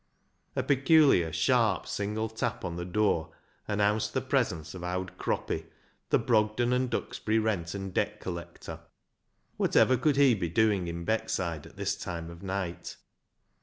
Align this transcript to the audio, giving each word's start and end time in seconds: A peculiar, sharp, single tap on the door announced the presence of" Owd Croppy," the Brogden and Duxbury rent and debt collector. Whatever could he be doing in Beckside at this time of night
A 0.55 0.63
peculiar, 0.63 1.31
sharp, 1.31 1.85
single 1.85 2.27
tap 2.27 2.65
on 2.65 2.75
the 2.75 2.85
door 2.85 3.33
announced 3.67 4.15
the 4.15 4.21
presence 4.21 4.73
of" 4.73 4.83
Owd 4.83 5.15
Croppy," 5.19 5.67
the 6.09 6.17
Brogden 6.17 6.73
and 6.73 6.89
Duxbury 6.89 7.37
rent 7.37 7.75
and 7.75 7.93
debt 7.93 8.19
collector. 8.19 8.79
Whatever 9.57 9.97
could 9.97 10.15
he 10.17 10.33
be 10.33 10.49
doing 10.49 10.87
in 10.87 11.05
Beckside 11.05 11.67
at 11.67 11.75
this 11.77 11.95
time 11.95 12.31
of 12.31 12.41
night 12.41 12.97